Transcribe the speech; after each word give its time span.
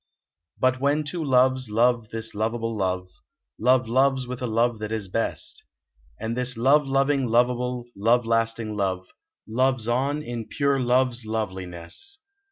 Hut, 0.63 0.79
when 0.81 1.03
two 1.03 1.23
loves 1.23 1.69
love 1.69 2.09
this 2.09 2.33
lovable 2.33 2.75
love. 2.75 3.07
Love 3.59 3.87
loves 3.87 4.25
with 4.25 4.41
a 4.41 4.47
love 4.47 4.79
that 4.79 4.91
is 4.91 5.07
best; 5.07 5.63
And 6.19 6.35
this 6.35 6.57
love 6.57 6.87
loving, 6.87 7.27
lovable, 7.27 7.85
love 7.95 8.25
lasting 8.25 8.75
love 8.75 9.05
Loves 9.47 9.87
on 9.87 10.23
in 10.23 10.47
pure 10.47 10.79
love 10.79 11.09
s 11.11 11.23
loveliness. 11.23 12.17